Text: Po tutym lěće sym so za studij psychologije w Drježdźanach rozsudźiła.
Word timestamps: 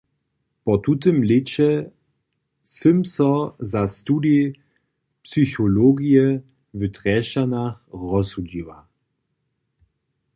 Po 0.63 0.73
tutym 0.85 1.17
lěće 1.29 1.71
sym 2.75 2.99
so 3.13 3.31
za 3.71 3.83
studij 3.97 4.43
psychologije 5.25 6.25
w 6.79 6.81
Drježdźanach 6.95 7.77
rozsudźiła. 8.09 8.77